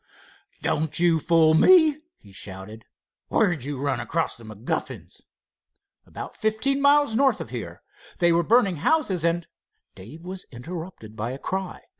"Don't 0.63 0.97
you 0.99 1.19
fool 1.19 1.53
me!" 1.53 1.99
he 2.17 2.31
shouted. 2.31 2.85
"Where 3.27 3.51
did 3.51 3.63
you 3.65 3.79
run 3.79 3.99
across 3.99 4.35
the 4.35 4.43
MacGuffins?" 4.43 5.21
"About 6.07 6.35
fifteen 6.35 6.81
miles 6.81 7.13
north 7.13 7.39
of 7.39 7.51
here. 7.51 7.83
They 8.17 8.31
were 8.31 8.41
burning 8.41 8.77
houses, 8.77 9.23
and——" 9.23 9.45
Dave 9.93 10.25
was 10.25 10.47
interrupted 10.51 11.15
by 11.15 11.33
a 11.33 11.37
cry. 11.37 11.81